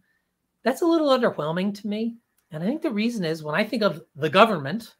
that's 0.63 0.81
a 0.81 0.85
little 0.85 1.09
underwhelming 1.09 1.73
to 1.81 1.87
me. 1.87 2.15
And 2.51 2.63
I 2.63 2.65
think 2.65 2.81
the 2.81 2.91
reason 2.91 3.25
is 3.25 3.43
when 3.43 3.55
I 3.55 3.63
think 3.63 3.83
of 3.83 4.01
the 4.15 4.29
government, 4.29 4.93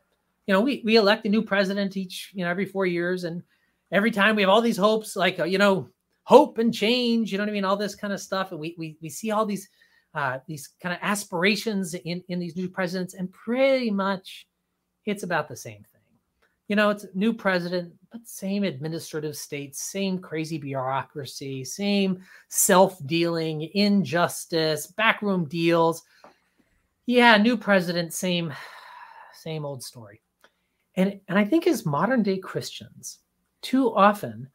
you 0.47 0.53
know, 0.53 0.61
we, 0.61 0.81
we 0.83 0.95
elect 0.97 1.25
a 1.25 1.29
new 1.29 1.41
president 1.41 1.95
each, 1.95 2.31
you 2.33 2.43
know, 2.43 2.49
every 2.49 2.65
four 2.65 2.85
years. 2.85 3.23
And 3.23 3.41
every 3.91 4.11
time 4.11 4.35
we 4.35 4.41
have 4.41 4.49
all 4.49 4.61
these 4.61 4.77
hopes, 4.77 5.15
like, 5.15 5.39
uh, 5.39 5.45
you 5.45 5.57
know, 5.57 5.89
hope 6.23 6.57
and 6.57 6.73
change, 6.73 7.31
you 7.31 7.37
know 7.37 7.43
what 7.43 7.49
I 7.49 7.53
mean? 7.53 7.65
All 7.65 7.77
this 7.77 7.95
kind 7.95 8.13
of 8.13 8.19
stuff. 8.19 8.51
And 8.51 8.59
we, 8.59 8.75
we, 8.77 8.97
we 9.01 9.09
see 9.09 9.31
all 9.31 9.45
these, 9.45 9.69
uh, 10.13 10.39
these 10.47 10.69
kind 10.81 10.93
of 10.93 10.99
aspirations 11.01 11.93
in, 11.93 12.23
in 12.27 12.39
these 12.39 12.55
new 12.55 12.67
presidents. 12.67 13.13
And 13.13 13.31
pretty 13.31 13.91
much 13.91 14.47
it's 15.05 15.23
about 15.23 15.47
the 15.47 15.55
same 15.55 15.83
thing. 15.91 16.01
You 16.67 16.75
know, 16.75 16.89
it's 16.89 17.05
new 17.13 17.33
president, 17.33 17.93
but 18.13 18.27
same 18.27 18.63
administrative 18.63 19.35
states, 19.35 19.81
same 19.81 20.19
crazy 20.19 20.59
bureaucracy, 20.59 21.65
same 21.65 22.23
self 22.47 23.03
dealing, 23.07 23.69
injustice, 23.73 24.85
backroom 24.85 25.45
deals. 25.45 26.03
Yeah, 27.07 27.35
new 27.37 27.57
president, 27.57 28.13
same, 28.13 28.53
same 29.33 29.65
old 29.65 29.83
story. 29.83 30.21
And, 30.95 31.19
and 31.27 31.39
I 31.39 31.43
think 31.43 31.65
as 31.65 31.87
modern 31.87 32.21
day 32.21 32.37
Christians, 32.37 33.17
too 33.63 33.93
often 33.95 34.47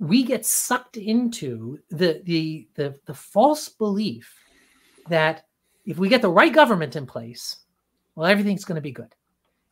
we 0.00 0.24
get 0.24 0.44
sucked 0.44 0.96
into 0.96 1.78
the, 1.90 2.20
the, 2.24 2.66
the, 2.74 2.98
the 3.06 3.14
false 3.14 3.68
belief 3.68 4.34
that 5.08 5.46
if 5.86 5.98
we 5.98 6.08
get 6.08 6.20
the 6.20 6.28
right 6.28 6.52
government 6.52 6.96
in 6.96 7.06
place, 7.06 7.58
well, 8.16 8.26
everything's 8.26 8.64
going 8.64 8.74
to 8.74 8.82
be 8.82 8.90
good. 8.90 9.14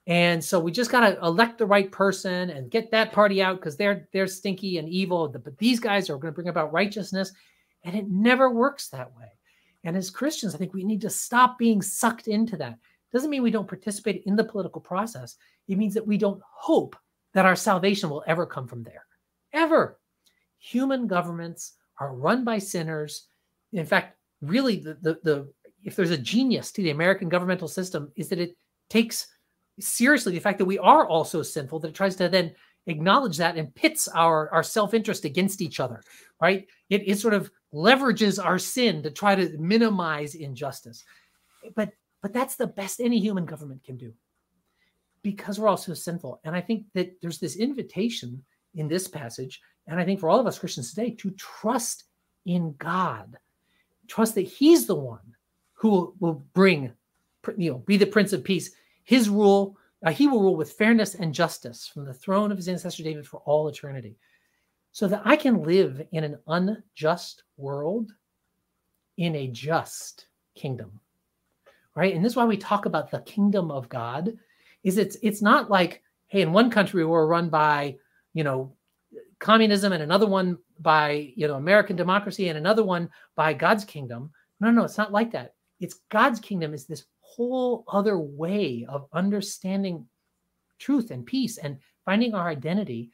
And 0.06 0.42
so 0.42 0.58
we 0.58 0.72
just 0.72 0.90
got 0.90 1.08
to 1.08 1.20
elect 1.20 1.58
the 1.58 1.66
right 1.66 1.90
person 1.90 2.50
and 2.50 2.70
get 2.70 2.90
that 2.90 3.12
party 3.12 3.40
out 3.40 3.56
because 3.56 3.76
they're 3.76 4.08
they're 4.12 4.26
stinky 4.26 4.78
and 4.78 4.88
evil. 4.88 5.28
But 5.28 5.58
these 5.58 5.78
guys 5.78 6.10
are 6.10 6.16
going 6.16 6.32
to 6.32 6.34
bring 6.34 6.48
about 6.48 6.72
righteousness, 6.72 7.32
and 7.84 7.94
it 7.94 8.08
never 8.08 8.50
works 8.50 8.88
that 8.88 9.14
way. 9.16 9.28
And 9.84 9.96
as 9.96 10.10
Christians, 10.10 10.54
I 10.54 10.58
think 10.58 10.74
we 10.74 10.84
need 10.84 11.00
to 11.02 11.10
stop 11.10 11.58
being 11.58 11.82
sucked 11.82 12.26
into 12.28 12.56
that. 12.56 12.78
Doesn't 13.12 13.30
mean 13.30 13.42
we 13.42 13.50
don't 13.50 13.68
participate 13.68 14.22
in 14.26 14.36
the 14.36 14.44
political 14.44 14.80
process. 14.80 15.36
It 15.68 15.78
means 15.78 15.94
that 15.94 16.06
we 16.06 16.18
don't 16.18 16.40
hope 16.44 16.96
that 17.34 17.46
our 17.46 17.56
salvation 17.56 18.10
will 18.10 18.24
ever 18.26 18.46
come 18.46 18.66
from 18.66 18.82
there. 18.82 19.06
Ever. 19.52 19.98
Human 20.58 21.06
governments 21.06 21.74
are 21.98 22.14
run 22.14 22.44
by 22.44 22.58
sinners. 22.58 23.28
In 23.72 23.86
fact, 23.86 24.16
really, 24.40 24.76
the 24.76 24.94
the, 25.00 25.18
the 25.22 25.52
if 25.84 25.94
there's 25.94 26.10
a 26.10 26.18
genius 26.18 26.72
to 26.72 26.82
the 26.82 26.90
American 26.90 27.28
governmental 27.28 27.68
system, 27.68 28.10
is 28.16 28.28
that 28.28 28.40
it 28.40 28.56
takes 28.88 29.28
seriously 29.80 30.32
the 30.32 30.40
fact 30.40 30.58
that 30.58 30.64
we 30.64 30.78
are 30.78 31.06
also 31.06 31.42
sinful, 31.42 31.80
that 31.80 31.88
it 31.88 31.94
tries 31.94 32.16
to 32.16 32.28
then 32.28 32.54
acknowledge 32.86 33.36
that 33.36 33.56
and 33.56 33.74
pits 33.74 34.08
our, 34.08 34.50
our 34.50 34.62
self-interest 34.62 35.24
against 35.24 35.62
each 35.62 35.80
other, 35.80 36.02
right? 36.40 36.66
It, 36.90 37.08
it 37.08 37.18
sort 37.18 37.34
of 37.34 37.50
leverages 37.72 38.44
our 38.44 38.58
sin 38.58 39.02
to 39.02 39.10
try 39.10 39.34
to 39.34 39.56
minimize 39.58 40.34
injustice. 40.34 41.04
But 41.74 41.90
but 42.22 42.32
that's 42.32 42.54
the 42.54 42.68
best 42.68 43.00
any 43.00 43.18
human 43.18 43.44
government 43.44 43.82
can 43.82 43.96
do 43.96 44.12
because 45.22 45.58
we're 45.58 45.68
also 45.68 45.92
sinful. 45.92 46.40
And 46.44 46.54
I 46.54 46.60
think 46.60 46.86
that 46.94 47.20
there's 47.20 47.38
this 47.38 47.56
invitation 47.56 48.42
in 48.74 48.88
this 48.88 49.08
passage, 49.08 49.60
and 49.86 49.98
I 49.98 50.04
think 50.04 50.20
for 50.20 50.28
all 50.28 50.40
of 50.40 50.46
us 50.46 50.58
Christians 50.58 50.94
today, 50.94 51.10
to 51.10 51.30
trust 51.32 52.04
in 52.46 52.74
God, 52.78 53.36
trust 54.06 54.34
that 54.36 54.42
He's 54.42 54.86
the 54.86 54.94
one 54.94 55.34
who 55.74 56.14
will 56.20 56.44
bring, 56.54 56.92
you 57.56 57.72
know, 57.72 57.78
be 57.78 57.96
the 57.96 58.06
Prince 58.06 58.32
of 58.32 58.44
Peace 58.44 58.70
his 59.04 59.28
rule, 59.28 59.76
uh, 60.04 60.10
he 60.10 60.26
will 60.26 60.40
rule 60.40 60.56
with 60.56 60.72
fairness 60.72 61.14
and 61.14 61.34
justice 61.34 61.86
from 61.86 62.04
the 62.04 62.14
throne 62.14 62.50
of 62.50 62.58
his 62.58 62.68
ancestor 62.68 63.02
David 63.02 63.26
for 63.26 63.38
all 63.40 63.68
eternity. 63.68 64.16
So 64.92 65.08
that 65.08 65.22
I 65.24 65.36
can 65.36 65.62
live 65.62 66.06
in 66.12 66.24
an 66.24 66.38
unjust 66.46 67.44
world 67.56 68.12
in 69.16 69.34
a 69.36 69.48
just 69.48 70.26
kingdom. 70.54 71.00
Right? 71.94 72.14
And 72.14 72.24
this 72.24 72.32
is 72.32 72.36
why 72.36 72.44
we 72.44 72.56
talk 72.56 72.86
about 72.86 73.10
the 73.10 73.20
kingdom 73.20 73.70
of 73.70 73.88
God 73.88 74.36
is 74.82 74.98
it's 74.98 75.16
it's 75.22 75.42
not 75.42 75.70
like 75.70 76.02
hey 76.28 76.42
in 76.42 76.52
one 76.52 76.70
country 76.70 77.04
we're 77.04 77.26
run 77.26 77.48
by, 77.48 77.96
you 78.34 78.44
know, 78.44 78.72
communism 79.38 79.92
and 79.92 80.02
another 80.02 80.26
one 80.26 80.56
by, 80.80 81.32
you 81.36 81.46
know, 81.46 81.56
American 81.56 81.96
democracy 81.96 82.48
and 82.48 82.58
another 82.58 82.82
one 82.82 83.10
by 83.34 83.52
God's 83.52 83.84
kingdom. 83.84 84.30
No, 84.60 84.70
no, 84.70 84.84
it's 84.84 84.98
not 84.98 85.12
like 85.12 85.30
that. 85.32 85.54
It's 85.80 86.00
God's 86.08 86.40
kingdom 86.40 86.72
is 86.72 86.86
this 86.86 87.04
whole 87.34 87.84
other 87.88 88.18
way 88.18 88.84
of 88.88 89.08
understanding 89.12 90.06
truth 90.78 91.10
and 91.10 91.24
peace 91.24 91.58
and 91.58 91.78
finding 92.04 92.34
our 92.34 92.48
identity. 92.48 93.10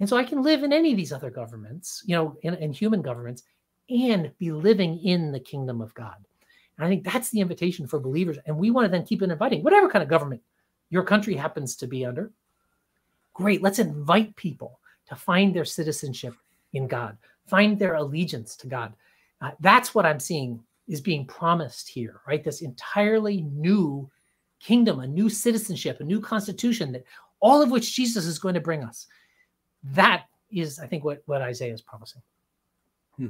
And 0.00 0.08
so 0.08 0.16
I 0.16 0.24
can 0.24 0.42
live 0.42 0.62
in 0.62 0.72
any 0.72 0.90
of 0.90 0.96
these 0.96 1.12
other 1.12 1.30
governments, 1.30 2.02
you 2.04 2.16
know, 2.16 2.36
in, 2.42 2.54
in 2.54 2.72
human 2.72 3.02
governments, 3.02 3.44
and 3.88 4.30
be 4.38 4.50
living 4.50 4.98
in 4.98 5.32
the 5.32 5.40
kingdom 5.40 5.80
of 5.80 5.94
God. 5.94 6.16
And 6.76 6.86
I 6.86 6.88
think 6.88 7.04
that's 7.04 7.30
the 7.30 7.40
invitation 7.40 7.86
for 7.86 8.00
believers. 8.00 8.38
And 8.46 8.56
we 8.56 8.70
want 8.70 8.84
to 8.86 8.90
then 8.90 9.06
keep 9.06 9.22
it 9.22 9.30
inviting, 9.30 9.62
whatever 9.62 9.88
kind 9.88 10.02
of 10.02 10.08
government 10.08 10.42
your 10.90 11.04
country 11.04 11.34
happens 11.34 11.76
to 11.76 11.86
be 11.86 12.04
under. 12.04 12.30
Great. 13.34 13.62
Let's 13.62 13.78
invite 13.78 14.34
people 14.36 14.80
to 15.06 15.14
find 15.14 15.54
their 15.54 15.64
citizenship 15.64 16.34
in 16.72 16.86
God, 16.86 17.16
find 17.46 17.78
their 17.78 17.94
allegiance 17.94 18.56
to 18.56 18.66
God. 18.66 18.94
Uh, 19.40 19.52
that's 19.60 19.94
what 19.94 20.06
I'm 20.06 20.20
seeing 20.20 20.62
is 20.88 21.00
being 21.00 21.26
promised 21.26 21.88
here, 21.88 22.20
right? 22.26 22.42
This 22.42 22.62
entirely 22.62 23.42
new 23.42 24.10
kingdom, 24.60 25.00
a 25.00 25.06
new 25.06 25.28
citizenship, 25.28 26.00
a 26.00 26.04
new 26.04 26.20
constitution 26.20 26.92
that 26.92 27.04
all 27.40 27.62
of 27.62 27.70
which 27.70 27.94
Jesus 27.94 28.26
is 28.26 28.38
going 28.38 28.54
to 28.54 28.60
bring 28.60 28.84
us. 28.84 29.06
That 29.82 30.24
is, 30.50 30.78
I 30.78 30.86
think, 30.86 31.04
what, 31.04 31.22
what 31.26 31.42
Isaiah 31.42 31.72
is 31.72 31.82
promising. 31.82 32.22
Hmm. 33.16 33.28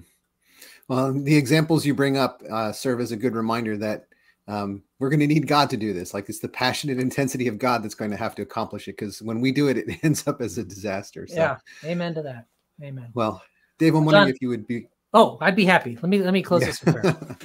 Well, 0.88 1.12
the 1.12 1.36
examples 1.36 1.86
you 1.86 1.94
bring 1.94 2.16
up 2.16 2.42
uh, 2.50 2.72
serve 2.72 3.00
as 3.00 3.12
a 3.12 3.16
good 3.16 3.34
reminder 3.34 3.76
that 3.78 4.06
um, 4.48 4.82
we're 4.98 5.08
going 5.08 5.20
to 5.20 5.26
need 5.26 5.46
God 5.46 5.70
to 5.70 5.76
do 5.76 5.92
this. 5.92 6.12
Like 6.12 6.28
it's 6.28 6.40
the 6.40 6.48
passionate 6.48 6.98
intensity 6.98 7.48
of 7.48 7.58
God 7.58 7.82
that's 7.82 7.94
going 7.94 8.10
to 8.10 8.16
have 8.16 8.34
to 8.36 8.42
accomplish 8.42 8.88
it. 8.88 8.96
Because 8.98 9.22
when 9.22 9.40
we 9.40 9.52
do 9.52 9.68
it, 9.68 9.78
it 9.78 9.98
ends 10.02 10.26
up 10.26 10.40
as 10.40 10.58
a 10.58 10.64
disaster. 10.64 11.26
So. 11.26 11.36
Yeah. 11.36 11.56
Amen 11.84 12.14
to 12.14 12.22
that. 12.22 12.46
Amen. 12.82 13.10
Well, 13.14 13.42
Dave, 13.78 13.94
I'm 13.94 14.04
wondering 14.04 14.28
if 14.28 14.40
you 14.40 14.48
would 14.48 14.66
be 14.66 14.88
Oh, 15.14 15.38
I'd 15.40 15.56
be 15.56 15.64
happy. 15.64 15.96
Let 15.96 16.08
me 16.08 16.22
let 16.22 16.32
me 16.32 16.42
close 16.42 16.62
yeah. 16.62 16.66
this 16.68 16.84
with 16.84 16.94
prayer. 16.94 17.36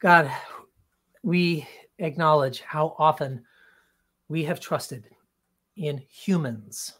God, 0.00 0.30
we 1.22 1.66
acknowledge 1.98 2.60
how 2.60 2.94
often 2.98 3.44
we 4.28 4.44
have 4.44 4.60
trusted 4.60 5.08
in 5.76 6.02
humans 6.08 6.94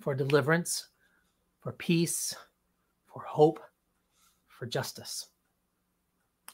for 0.00 0.14
deliverance, 0.14 0.88
for 1.60 1.72
peace, 1.72 2.34
for 3.06 3.22
hope, 3.22 3.60
for 4.46 4.66
justice. 4.66 5.26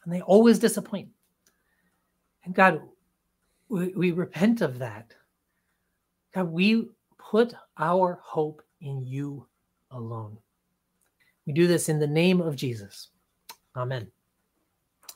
And 0.05 0.13
they 0.13 0.23
always 0.23 0.59
disappoint. 0.59 1.09
And 2.45 2.55
God, 2.55 2.81
we, 3.69 3.89
we 3.89 4.13
repent 4.13 4.63
of 4.63 4.79
that. 4.79 5.13
God, 6.33 6.49
we 6.49 6.89
put 7.19 7.55
our 7.77 8.21
hope 8.23 8.63
in 8.81 9.05
you 9.05 9.47
alone. 9.91 10.39
We 11.47 11.53
do 11.53 11.67
this 11.67 11.89
in 11.89 11.99
the 11.99 12.07
name 12.07 12.41
of 12.41 12.57
Jesus. 12.57 13.09
Amen. 13.77 14.11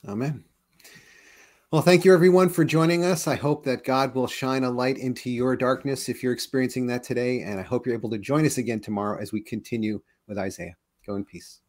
Amen. 0.06 0.44
Well, 1.70 1.82
thank 1.82 2.04
you 2.04 2.14
everyone 2.14 2.50
for 2.50 2.64
joining 2.64 3.04
us. 3.04 3.26
I 3.26 3.34
hope 3.34 3.64
that 3.64 3.84
God 3.84 4.14
will 4.14 4.28
shine 4.28 4.62
a 4.62 4.70
light 4.70 4.96
into 4.96 5.28
your 5.28 5.56
darkness 5.56 6.08
if 6.08 6.22
you're 6.22 6.32
experiencing 6.32 6.86
that 6.86 7.02
today. 7.02 7.40
And 7.40 7.58
I 7.58 7.64
hope 7.64 7.84
you're 7.84 7.96
able 7.96 8.10
to 8.10 8.18
join 8.18 8.46
us 8.46 8.58
again 8.58 8.80
tomorrow 8.80 9.20
as 9.20 9.32
we 9.32 9.40
continue 9.40 10.00
with 10.28 10.38
Isaiah. 10.38 10.76
Go 11.04 11.16
in 11.16 11.24
peace. 11.24 11.62